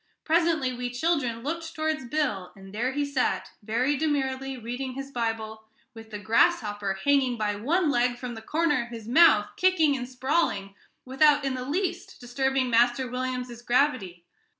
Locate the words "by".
7.37-7.55